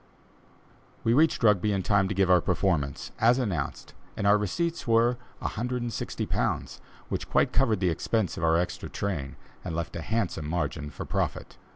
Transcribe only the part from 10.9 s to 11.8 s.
profit.